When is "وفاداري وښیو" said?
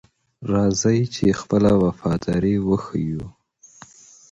1.83-3.25